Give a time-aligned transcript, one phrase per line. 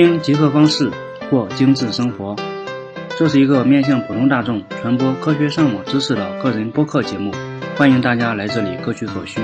[0.00, 0.92] 听极客方式
[1.28, 2.36] 过精致生活，
[3.18, 7.32] 这是一个面向普通大众传播科学上网知识的个人播客节目，
[7.76, 9.40] 欢迎大家来这里各取所需，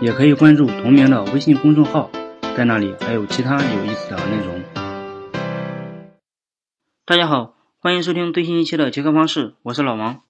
[0.00, 2.10] 也可以关注同名的微信公众号，
[2.56, 4.62] 在那里还有其他有意思的内容。
[7.04, 10.22] 大家好，欢迎收听最新一期的极客方式，我是老王。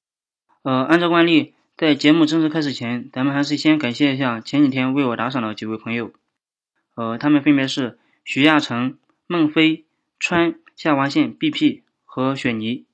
[0.65, 6.11] 呃，按照惯例，在节目正式开始前，咱们还是先感谢一下前几天为我打赏的几位朋友，
[6.97, 8.97] 呃，他们分别是徐亚成。
[9.27, 9.87] 孟非、
[10.21, 12.85] 川下划线 BP 和雪妮，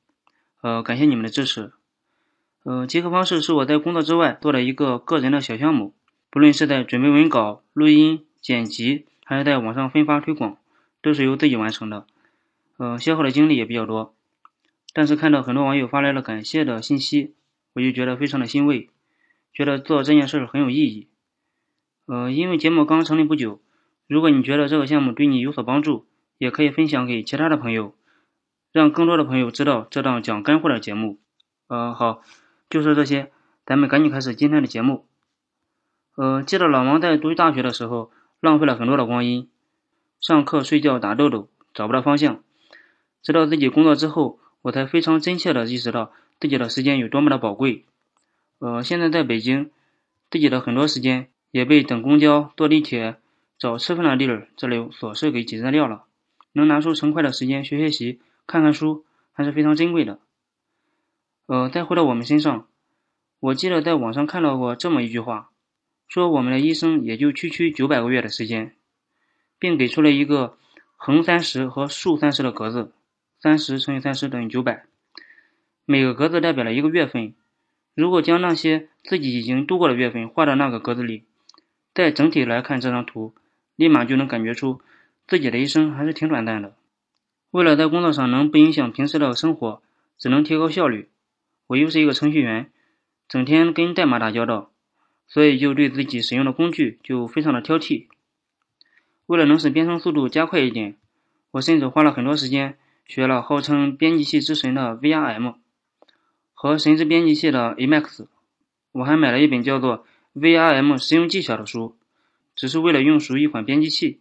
[0.60, 1.72] 呃，感谢你们的支持。
[2.62, 5.92] 呃，结合方式是我在工作之外做的一个个人的小项目，
[6.30, 10.56] 不论是在准备文稿、录音、剪辑，还是在网上分发推广，
[11.02, 12.06] 都是由自己完成的。
[12.76, 14.14] 呃，消耗的精力也比较多，
[14.92, 17.34] 但是看到很多网友发来了感谢的信息，
[17.72, 18.88] 我就觉得非常的欣慰，
[19.52, 21.08] 觉得做这件事很有意义。
[22.06, 23.60] 呃，因为节目刚成立不久，
[24.06, 26.06] 如果你觉得这个项目对你有所帮助，
[26.40, 27.94] 也可以分享给其他的朋友，
[28.72, 31.18] 让更多的朋友知道这档讲干货的节目。
[31.68, 32.22] 呃，好，
[32.70, 33.30] 就说这些，
[33.66, 35.04] 咱们赶紧开始今天的节目。
[36.16, 39.50] 呃，记得老王在读大学的时候，浪费了很多的光阴，
[40.18, 42.42] 上课、睡觉、打豆豆，找不到方向。
[43.22, 47.84] 直到自己工作之后，我才非常真切的意识到自己的时间有多么的宝贵。
[48.60, 49.70] 呃，现在在北京，
[50.30, 53.16] 自己的很多时间也被等公交、坐地铁、
[53.58, 56.04] 找吃饭的地儿这类琐事给挤占掉了。
[56.52, 60.18] 能拿出成块的时间学学习、看看书，还是非常珍贵的。
[61.46, 62.68] 呃，再回到我们身上，
[63.40, 65.50] 我记得在网上看到过这么一句话，
[66.08, 68.76] 说我们的一生也就区区九百个月的时间，
[69.58, 70.56] 并给出了一个
[70.96, 72.92] 横三十和竖三十的格子，
[73.40, 74.84] 三十乘以三十等于九百，
[75.84, 77.34] 每个格子代表了一个月份。
[77.94, 81.24] 如果将那些自己已经度过的月份画到那个格子里，
[81.92, 83.34] 再整体来看这张图，
[83.76, 84.80] 立马就能感觉出。
[85.30, 86.74] 自己的一生还是挺短暂的。
[87.52, 89.80] 为了在工作上能不影响平时的生活，
[90.18, 91.08] 只能提高效率，
[91.68, 92.68] 我又是一个程序员，
[93.28, 94.72] 整天跟代码打交道，
[95.28, 98.08] 所以就对自己使用的工具就非常的挑剔。
[99.26, 100.96] 为了能使编程速度加快一点，
[101.52, 102.76] 我甚至花了很多时间
[103.06, 105.54] 学了号称编辑器之神的 VRM
[106.52, 108.26] 和神之编辑器的 Emacs。
[108.90, 110.04] 我还买了一本叫做
[110.40, 111.96] 《VRM 实用技巧》的书，
[112.56, 114.18] 只是为了用熟一款编辑器。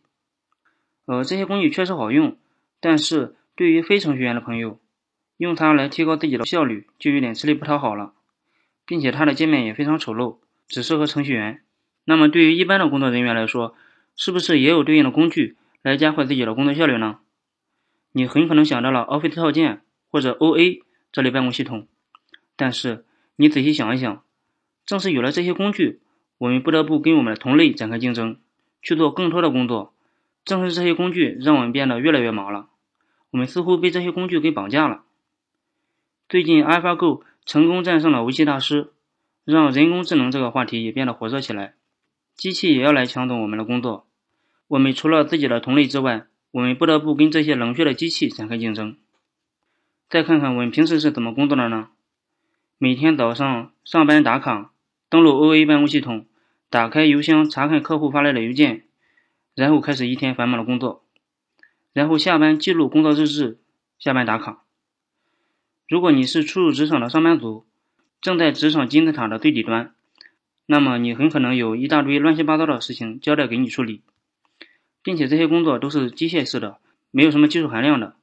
[1.09, 2.37] 呃，这些工具确实好用，
[2.79, 4.77] 但是对于非程序员的朋友，
[5.37, 8.13] 用它来提高自己的效率就有点吃力不讨好了，
[8.85, 10.37] 并且它的界面也非常丑陋，
[10.67, 11.63] 只适合程序员。
[12.05, 13.73] 那么对于一般的工作人员来说，
[14.15, 17.17] 是不是也有对应的工具来加快自己的工作效率呢？
[18.11, 19.81] 你很可能想到了 Office 套件
[20.11, 21.87] 或者 OA 这类办公系统，
[22.55, 23.03] 但是
[23.35, 24.21] 你仔细想一想，
[24.85, 26.01] 正是有了这些工具，
[26.37, 28.37] 我们不得不跟我们的同类展开竞争，
[28.83, 29.95] 去做更多的工作。
[30.45, 32.69] 正是这些工具让我们变得越来越忙了，
[33.31, 35.03] 我们似乎被这些工具给绑架了。
[36.27, 38.91] 最近，AlphaGo 成功战胜了围棋大师，
[39.45, 41.75] 让人工智能这个话题也变得火热起来。
[42.35, 44.07] 机器也要来抢走我们的工作，
[44.67, 48.95] 我们除了自己的同类之外，我们不得不跟这些冷血的机器展开竞争。
[50.07, 51.89] 再看看我们平时是怎么工作的呢？
[52.77, 54.71] 每天早上上班打卡，
[55.09, 56.25] 登录 OA 办公系统，
[56.69, 58.85] 打开邮箱查看客户发来的邮件。
[59.59, 61.03] 然后开始一天繁忙的工作，
[61.91, 63.59] 然后下班记录工作日志，
[63.97, 64.63] 下班打卡。
[65.85, 67.65] 如果你是初入职场的上班族，
[68.21, 69.93] 正在职场金字塔的最底端，
[70.65, 74.01] 那么你很可能有一大堆乱七八糟的事情交代给你处理，
[75.03, 76.77] 并且这些工作都是机械式的，
[77.11, 78.15] 没有什么技术含量的。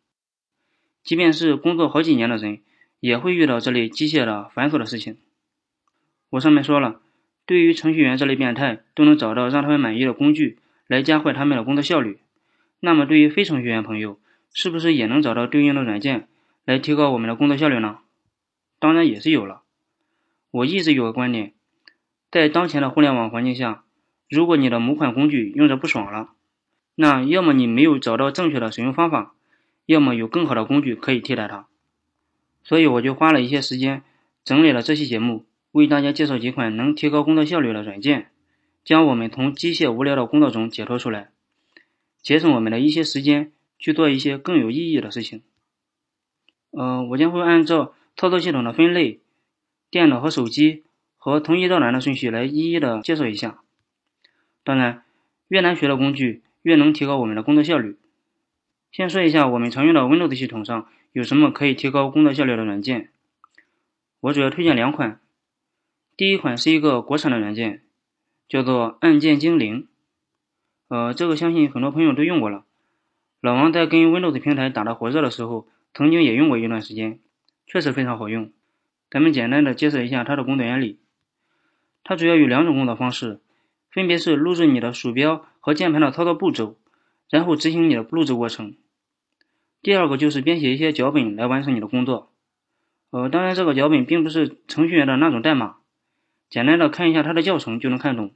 [1.04, 2.62] 即便是工作好几年的人，
[2.98, 5.18] 也会遇到这类机械的繁琐的事情。
[6.30, 7.02] 我上面说了，
[7.44, 10.58] 对于程序员这类变态，都能找到让他们满意的工具。
[10.86, 12.20] 来加快他们的工作效率。
[12.80, 14.18] 那么，对于非程序员朋友，
[14.52, 16.28] 是不是也能找到对应的软件
[16.64, 17.98] 来提高我们的工作效率呢？
[18.78, 19.62] 当然也是有了。
[20.50, 21.54] 我一直有个观点，
[22.30, 23.84] 在当前的互联网环境下，
[24.28, 26.30] 如果你的某款工具用着不爽了，
[26.94, 29.34] 那要么你没有找到正确的使用方法，
[29.86, 31.66] 要么有更好的工具可以替代它。
[32.62, 34.02] 所以我就花了一些时间
[34.44, 38.30] 整理了这期节目，为大家介绍几款能提高工作效率的软件。
[38.86, 41.30] 将我们从机械无聊的工作中解脱出来，
[42.22, 43.50] 节省我们的一些时间
[43.80, 45.42] 去做一些更有意义的事情。
[46.70, 49.18] 呃，我将会按照操作系统的分类、
[49.90, 50.84] 电脑和手机
[51.16, 53.58] 和从易到难的顺序来一一的介绍一下。
[54.62, 55.02] 当然，
[55.48, 57.96] 越难学的工具越能提高我们的工作效率。
[58.92, 63.10] 先说一下我们常用的 Windows 系统上有什么可以提高工作效率的软件。
[64.20, 65.20] 我主要推荐两款，
[66.16, 67.82] 第一款是一个国产的软件。
[68.48, 69.88] 叫做按键精灵，
[70.88, 72.64] 呃，这个相信很多朋友都用过了。
[73.40, 77.18] 老王在跟 Windows 平台打得火热的时候，曾经也用过一段时间，
[77.66, 78.50] 确实非常好用。
[79.10, 80.98] 咱们简单的介绍一下它的工作原理。
[82.02, 83.40] 它主要有两种工作方式，
[83.90, 86.76] 分别是录制你的鼠标和键盘的操作步骤，
[87.28, 88.76] 然后执行你的录制过程。
[89.82, 92.30] 第二个就是编写一些脚本来完成你的工作。
[93.10, 95.76] 呃，当然这个脚本并不是程序员的那种代码，
[96.48, 98.32] 简单的看一下它的教程就能看懂。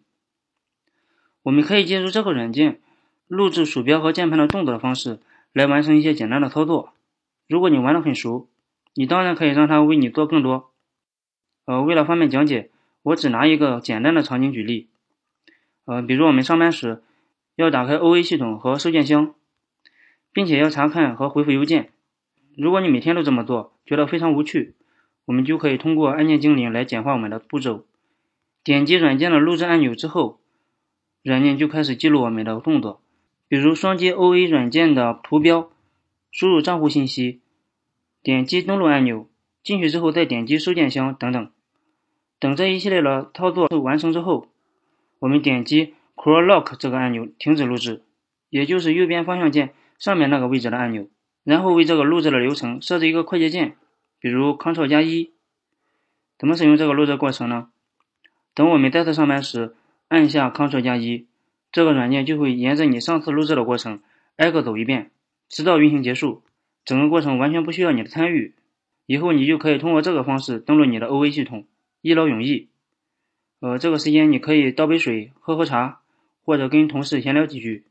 [1.43, 2.81] 我们可以借助这个软件
[3.27, 5.21] 录制鼠标和键盘的动作的方式
[5.53, 6.93] 来完成一些简单的操作。
[7.49, 8.49] 如果你玩的很熟，
[8.95, 10.71] 你当然可以让它为你做更多。
[11.65, 12.71] 呃，为了方便讲解，
[13.03, 14.89] 我只拿一个简单的场景举例。
[15.85, 17.03] 呃，比如我们上班时
[17.57, 19.35] 要打开 OA 系统和收件箱。
[20.33, 21.91] 并且要查看和回复邮件。
[22.57, 24.77] 如果你每天都这么做，觉得非常无趣，
[25.25, 27.85] 我们就可以通过按键精灵来简化我们的步骤。
[28.63, 30.41] 点击软件的录制按钮之后，
[31.23, 33.03] 软件就开始记录我们的动作，
[33.49, 35.71] 比如双击 OA 软件的图标，
[36.31, 37.41] 输入账户信息，
[38.23, 39.29] 点击登录按钮，
[39.63, 41.51] 进去之后再点击收件箱等等。
[42.39, 44.49] 等这一系列的操作都完成之后，
[45.19, 48.03] 我们点击 Crawl Lock 这个按钮停止录制，
[48.49, 49.75] 也就是右边方向键。
[49.99, 51.09] 上面那个位置的按钮，
[51.45, 53.77] 然后为这个录制的流程设置一个快捷键，
[54.19, 55.33] 比如 Ctrl 加一。
[56.39, 57.69] 怎么使用这个录制过程呢？
[58.55, 59.75] 等我们再次上班时，
[60.09, 61.27] 按下 Ctrl 加一，
[61.73, 64.03] 这个软件就会沿着你上次录制的过程
[64.37, 65.11] 挨个走一遍，
[65.49, 66.43] 直到运行结束。
[66.85, 68.55] 整个过程完全不需要你的参与。
[69.07, 71.67] 以后你就可以通过这个方式登录你的 OA 系统，
[72.01, 72.69] 一劳永逸。
[73.61, 76.01] 呃，这个时间你可以倒杯水，喝喝茶，
[76.45, 77.85] 或者跟同事闲聊几句。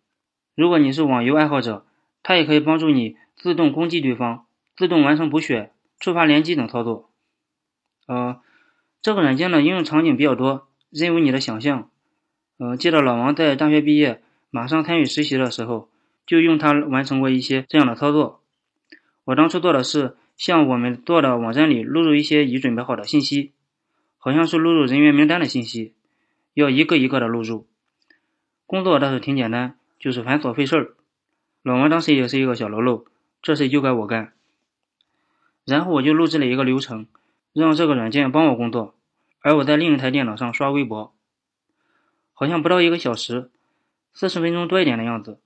[0.56, 1.86] 如果你是网游爱好者，
[2.24, 4.46] 它也可以帮助你自动攻击对方、
[4.76, 7.10] 自动完成补血、触发连击等操作。
[8.08, 8.42] 呃，
[9.02, 11.90] 这个软件的应用场景比较多，任由你的想象。
[12.58, 15.90] 呃，记得老王在大学毕业马上参与实习的时候，
[16.26, 18.42] 就用它完成过一些这样的操作。
[19.24, 23.54] 我当初做的是向我们做的网站里录入一些已准备好的信息，
[24.18, 25.94] 好像是录入人员名单的信息，
[26.54, 27.68] 要一个一个的录入。
[28.66, 30.94] 工作倒是挺简单，就是繁琐费事儿。
[31.64, 33.06] 老王当时也是一个小喽啰，
[33.42, 34.34] 这事就该我干。
[35.66, 37.06] 然后我就录制了一个流程，
[37.54, 38.96] 让这个软件帮我工作，
[39.42, 41.14] 而我在另一台电脑上刷微博。
[42.34, 43.52] 好像不到一个小时，
[44.14, 45.40] 四十分钟多一点的样子，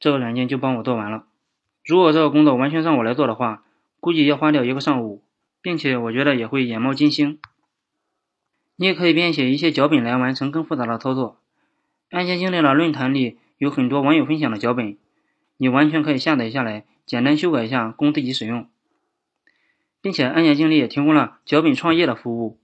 [0.00, 1.26] 这个软件就帮我做完了。
[1.84, 3.62] 如果这个工作完全让我来做的话，
[4.00, 5.22] 估计要花掉一个上午，
[5.60, 7.38] 并且我觉得也会眼冒金星。
[8.76, 11.38] 你也可以编写一些脚本来完成更复杂的操作。
[12.10, 14.96] 安全经历了论坛里有很多网友分享的脚本。
[15.56, 18.68] 你完全可以下载下来，简单修改一下，供自己使用，
[20.04, 22.58] 并且案件经理也提供了脚本创业的服务。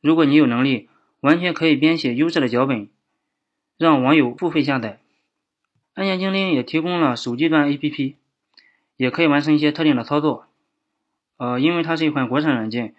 [0.00, 0.88] 如果你有能力，
[1.20, 2.88] 完全可以编写优质的脚本，
[3.78, 4.98] 让网友付费下载。
[5.94, 8.14] 案件精灵也提供了手机端 APP，
[8.96, 10.46] 也可以完成一些特定的操作。
[11.36, 12.96] 呃，因为它是一款国产软件，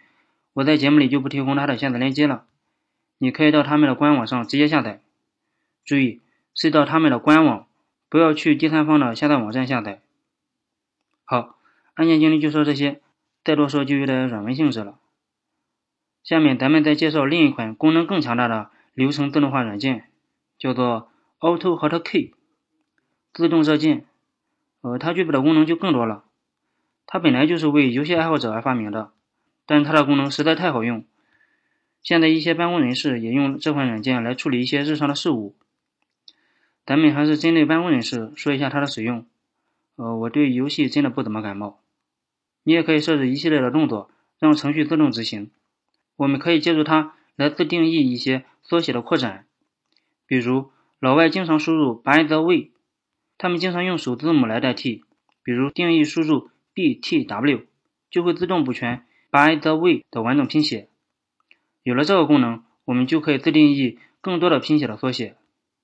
[0.54, 2.46] 我在节目里就不提供它的下载链接了。
[3.18, 5.02] 你可以到他们的官网上直接下载，
[5.84, 6.22] 注意
[6.54, 7.68] 是到他们的官网。
[8.08, 10.00] 不要去第三方的下载网站下载。
[11.26, 11.58] 好，
[11.96, 13.02] 案件经理就说这些，
[13.44, 15.00] 再多说就有点软文性质了。
[16.24, 20.06] 下面咱们再介绍另一款功能更强大的流程自动化软件，
[20.58, 21.10] 叫做
[21.40, 22.32] Auto Hotkey
[23.34, 24.06] 自动热键。
[24.82, 26.24] 呃，它具备的功能就更多了。
[27.06, 29.12] 它本来就是为游戏爱好者而发明的，
[29.66, 31.06] 但它的功能实在太好用。
[32.02, 35.56] 现在一些办公人士也用这款软件来处理一些日常的事务。
[36.86, 39.26] 咱们还是针对办公人士说一下它的使用。
[39.98, 41.83] 呃，我对游戏真的不怎么感冒。
[42.64, 45.52] 你也可以设置一系列的动作，让程序自动执行。
[46.16, 49.46] 我们可以借助它来自定义一些缩写的扩展，
[50.28, 52.72] 比如老外经常输入 by the way，
[53.38, 55.04] 他们经常用首字母来代替，
[55.44, 57.66] 比如定义输入 btw，
[58.10, 60.90] 就会自动补全 by the way 的完整拼写。
[61.82, 65.36] 有了这个功能，我们就可以自定义更多的拼写的缩写。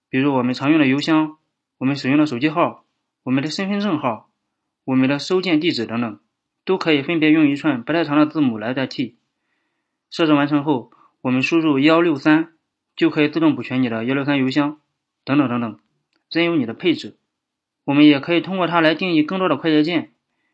[0.10, 1.38] 比如我们常用的邮箱，
[1.78, 2.86] 我们使用的手机号，
[3.24, 4.30] 我们的身份证号，
[4.86, 6.20] 我们的收件地址等等，
[6.70, 9.18] 都可以分别用一串不太长的字母来代替。
[10.12, 12.54] 设置完成后，我们输入幺六三，
[12.96, 14.80] 就可以自动补全你的幺六三邮箱，
[15.26, 15.80] 等等等等，
[16.30, 17.18] 任由你的配置。
[17.86, 20.12] 我们也可以通过它来定义更多的快捷键，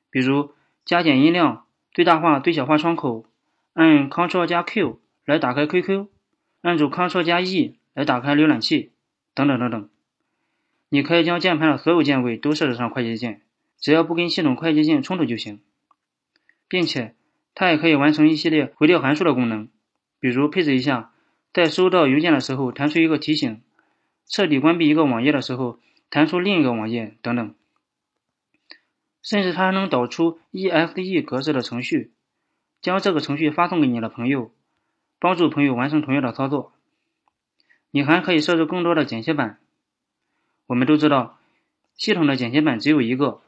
[0.10, 0.54] 比如
[0.86, 3.26] 加减音量、最大化、最小化窗口，
[3.74, 6.08] 按 Ctrl 加 Q 来打开 QQ，
[6.62, 8.94] 按住 Ctrl 加 E 来打开浏览器。
[9.34, 9.90] 等等等等，
[10.88, 13.42] 你可以将键盘的所有键位都设置上快捷键，
[13.78, 15.60] 只要不跟系统快捷键冲突就行。
[16.68, 17.16] 并且，
[17.54, 19.70] 它也可以完成一系列回调函数的功能，
[20.20, 21.12] 比如配置一下，
[21.54, 23.62] 在收到邮件的时候弹出一个提醒，
[24.26, 25.80] 彻底关闭一个网页的时候
[26.10, 27.56] 弹出另一个网页等等。
[29.22, 32.12] 甚至它还能导出 exe 格式的程序，
[32.82, 34.52] 将这个程序发送给你的朋友，
[35.20, 36.74] 帮助朋友完成同样的操作。
[37.90, 39.58] 你还可以设置更多的简写板。
[40.68, 41.40] 我们都知道，
[41.96, 43.42] 系统的简写板只有一个。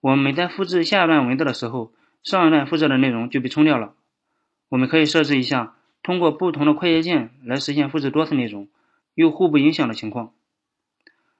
[0.00, 1.92] 我们每在复制下一段文字的时候，
[2.26, 3.94] 上一段复制的内容就被冲掉了。
[4.68, 8.68] 我们可以设置一下，通过不同的快捷键来实现复制多次内容，
[9.14, 10.32] 又互不影响的情况。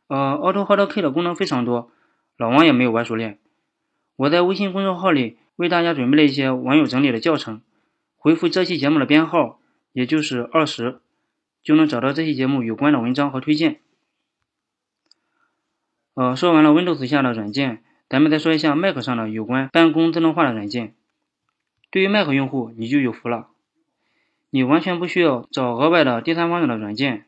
[0.06, 1.90] 呃，Auto Hotkey 的功能非常多，
[2.36, 3.40] 老王也没有玩熟练。
[4.14, 7.62] 我在微信公众号里为大家准备了一些网友整理的教程，
[8.14, 9.58] 回复这期节目的编号，
[9.92, 11.00] 也就是二十。
[11.64, 13.80] 就能找到这期节目有关的文章和推荐。
[16.14, 20.94] 呃，说完了 Windows 下的软件，咱们再说一下 Mac 上的有关办公自动化的软件。
[21.90, 23.48] 对于 Mac 用户，你就有福了，
[24.50, 27.26] 你完全不需要找额外的第三方的软件。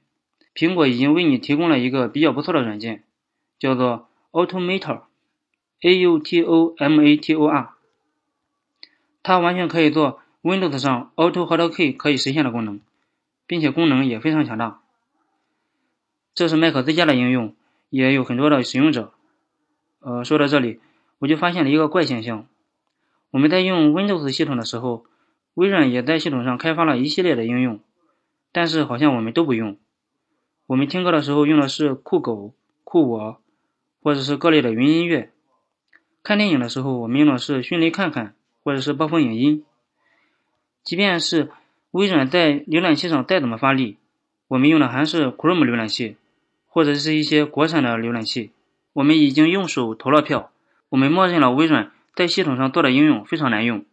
[0.55, 3.05] 苹果已经为你提供了一个比较不错的软件，
[3.59, 7.71] 叫做 Automator，A U T O M A T O R。
[9.23, 12.81] 它完全可以做 Windows 上 Auto Hotkey 可以实现的功能。
[13.49, 14.83] 并且功能也非常强大。
[16.35, 17.57] 这是 Mac 自家的应用，
[17.89, 19.15] 也有很多的使用者。
[20.01, 20.81] 呃，说到这里，
[21.19, 22.47] 我就发现了一个怪现象：
[23.31, 25.05] 我们在用 Windows 系统的时候，
[25.55, 27.81] 微软也在系统上开发了一系列的应用，
[28.53, 29.77] 但是好像我们都不用。
[30.67, 33.41] 我们听歌的时候用的是酷狗、酷我，
[34.03, 35.31] 或者是各类的云音乐；
[36.23, 39.65] 看电影的时候，我们用的是迅雷看看，或者是暴风影音。
[40.85, 41.51] 即便是
[41.91, 43.99] 微软在浏览器上再怎么发力，
[44.47, 46.17] 我们用的还是 Chrome 浏览器，
[46.69, 48.53] 或者是一些国产的浏览器。
[48.93, 50.51] 我们已经用手投了票，
[50.89, 53.85] 我们默认了微软在系统上做的应用非常难用。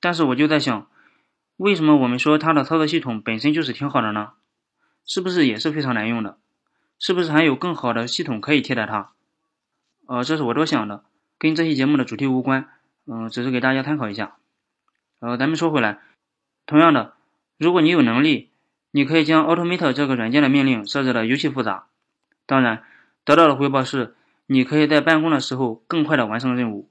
[0.00, 0.86] 但是我就在想，
[1.56, 4.32] 为什么我们说它的操作系统本身就是挺好的呢？
[5.06, 6.38] 是不是也是非常难用的？
[6.98, 9.10] 是不是还有更好的系统可以替代它？
[10.06, 11.04] 呃，这是我多想的，
[11.38, 12.68] 跟这期节目的主题无关，
[13.06, 14.36] 嗯，只是给大家参考一下。
[15.20, 16.00] 呃，咱们说回来，
[16.66, 17.14] 同样的。
[17.56, 18.50] 如果你有能力，
[18.90, 21.86] 你可以将 Automator 这个软件的命令设置的尤其复杂。
[22.46, 22.82] 当然，
[23.24, 24.14] 得到的回报是，
[24.46, 26.90] 你可以在办公的时候更快的完成任务。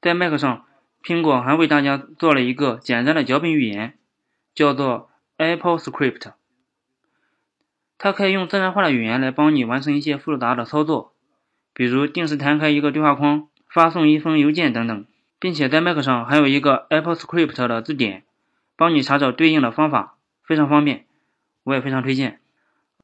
[0.00, 0.64] 在 Mac 上，
[1.02, 3.98] 苹果还为大家做了一个简单的脚本语言，
[4.54, 6.32] 叫做 Apple Script。
[7.98, 11.14] 它可以用自然化的语言来帮你完成一些复杂的操作，
[11.72, 15.06] 比如定时弹开一个对话框、发送一封邮件等等，
[15.38, 18.24] 并且在 Mac 上还有一个 Apple Script 的字典。
[18.74, 21.04] 帮你查找对应的方法，非常方便，
[21.62, 22.40] 我也非常推荐。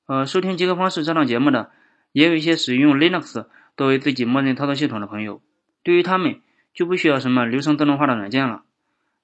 [0.07, 1.71] 呃，收听极客方式这档节目的，
[2.13, 3.47] 也有一些使用 Linux
[3.77, 5.41] 作为自己默认操作系统的朋友，
[5.83, 6.41] 对于他们
[6.73, 8.63] 就不需要什么流程自动化的软件了。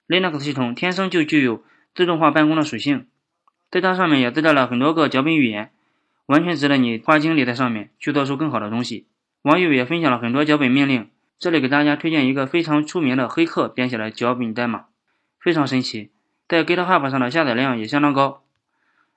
[0.07, 1.65] Linux 系统天生就具有
[1.95, 3.07] 自动化办公的属性，
[3.71, 5.73] 在它上面也自带了很多个脚本语言，
[6.27, 9.07] 完全值得你花精力在上面去做出更好的东西。
[9.43, 14.87] 网友也分享了很多脚本命令，这里给大家推荐一个非常出名的黑客编写的脚本代码，
[15.41, 16.11] 非常神奇。
[16.47, 18.43] 在 GitHub 上的下载量也相当高。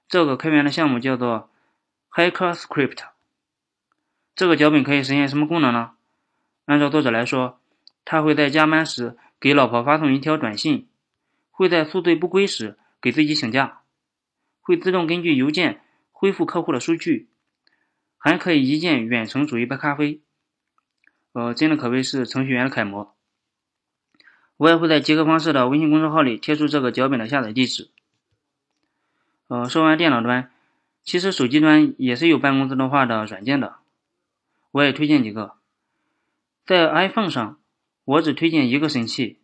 [0.07, 1.49] 这个开源的项目叫做
[2.11, 3.16] HackerScript。
[4.37, 5.93] 这个脚本可以实现什么功能呢？
[6.65, 7.59] 按照作者来说，
[8.05, 10.87] 他会在加班时给老婆发送一条短信，
[11.49, 13.81] 会在宿醉不归时给自己请假，
[14.61, 17.27] 会自动根据邮件恢复客户的数据，
[18.15, 20.21] 还可以一键远程煮一杯咖啡。
[21.33, 23.15] 呃，真的可谓是程序员的楷模。
[24.57, 27.89] 我也会在极客方式的微信公众号里贴出这个脚本的下载地址。
[29.47, 30.51] 呃，说完电脑端，
[31.01, 33.77] 其实手机端也是有办公自动化的软件的，
[34.77, 35.53] 我也推荐几个。
[36.63, 37.57] 在 iPhone 上，
[38.05, 39.39] 我只推荐一个神器，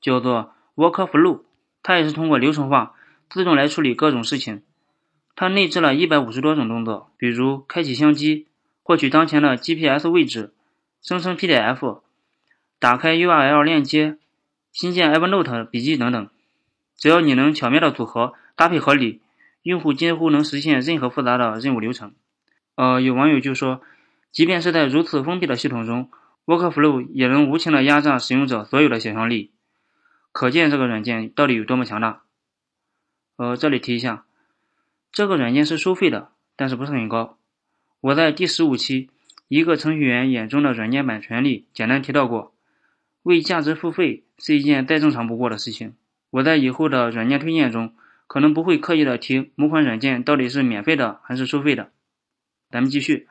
[0.00, 1.42] 叫做 Workflow，
[1.80, 2.96] 它也是通过流程化
[3.30, 4.64] 自动来处理各种事情。
[5.36, 8.48] 它内置了一百五十多种动作，比如开启相机、
[8.82, 10.52] 获取当前的 GPS 位置、
[11.00, 12.00] 生成 PDF、
[12.80, 14.18] 打开 URL 链接。
[14.72, 16.28] 新建 Evernote 笔记等等，
[16.96, 19.22] 只要你能巧妙的组合搭配合理，
[19.62, 22.12] 用户几乎能实现任何复杂的任务流程。
[22.74, 23.80] 呃，有网友就说，
[24.38, 26.12] 即便是在如此封闭的系统中
[26.46, 29.50] ，Workflow 也能无情的压榨使用者所有的想象力，
[30.30, 32.22] 可见这个软件到底有多么强大。
[33.34, 34.26] 呃，这里提一下，
[35.10, 37.36] 这个软件是收费的，但是不是很高。
[38.00, 39.10] 我在第十五期
[39.48, 42.54] 一个程序员眼中的软件版权里简单提到过。
[43.24, 45.96] 为价值付费是一件再正常不过的事情。
[46.30, 47.92] 我在以后的软件推荐中，
[48.28, 51.90] 可能不会刻意的提某款软件到底是免费的还是收费的。
[52.70, 53.26] 咱们继续。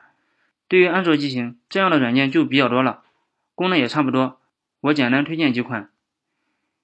[0.68, 3.02] 对于安卓机型，这样的软件就比较多了，
[3.54, 4.38] 功能也差不多。
[4.80, 5.90] 我简单推荐几款。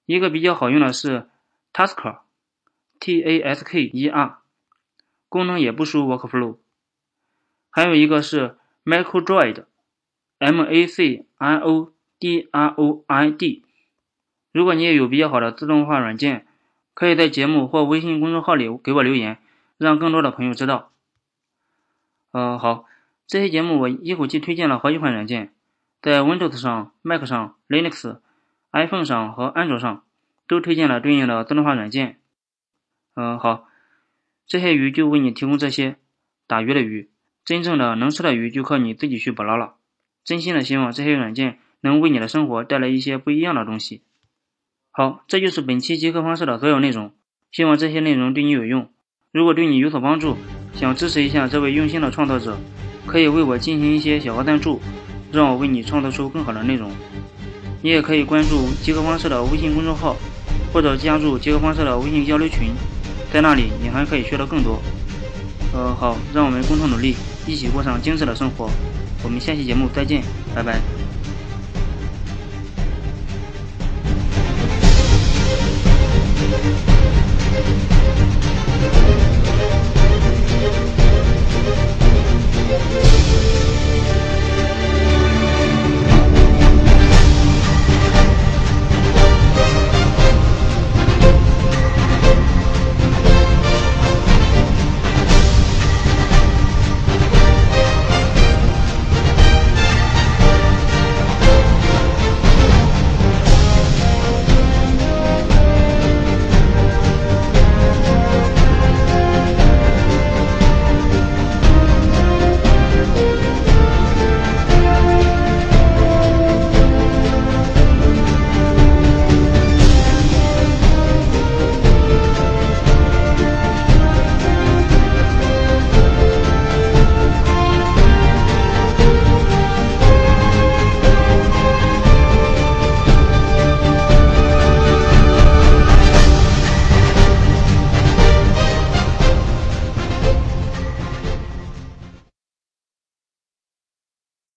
[0.07, 1.29] 一个比较好用的是
[1.73, 4.39] Tasker，T A S K E R，
[5.29, 6.57] 功能也不输 Workflow。
[7.71, 11.91] 还有一个是 Macrodroid，M A C R O。
[12.21, 13.65] D R O I D。
[14.51, 16.47] 如果你也有比较好的自动化软件，
[16.95, 19.37] 可以在节目或微信公众号里给我留言，
[19.77, 20.91] 让更多的朋友知道。
[22.31, 22.87] 嗯，好，
[23.27, 25.53] 这些节目我一口气推荐了好几款软件，
[26.03, 28.19] 在 Windows 上、Mac 上、Linux、
[28.73, 30.05] iPhone 上和安卓上
[30.47, 32.19] 都推荐了对应的自动化软件。
[33.15, 33.67] 嗯，好，
[34.47, 35.97] 这些鱼就为你提供这些
[36.47, 37.09] 打鱼的鱼，
[37.45, 39.75] 真正的能吃的鱼就靠你自己去捕捞了。
[40.25, 44.03] 真心的希望这些软件能为你的生活带来一些不一样的东西。
[44.91, 47.13] 好，这就是本期极客方式的所有内容。
[47.51, 48.91] 希望这些内容对你有用。
[49.33, 50.37] 如果对你有所帮助，
[50.75, 52.59] 想支持一下这位用心的创作者，
[53.15, 54.81] 可以为我进行一些小额赞助，
[55.31, 56.91] 让我为你创造出更好的内容。
[57.81, 60.17] 你也可以关注极客方式的微信公众号，
[60.73, 62.73] 或者加入极客方式的微信交流群，
[63.33, 64.83] 在那里你还可以学到更多。
[65.73, 67.15] 呃，好，让我们共同努力，
[67.47, 68.69] 一起过上精致的生活。
[69.23, 70.21] 我们下期节目再见，
[70.53, 71.04] 拜拜。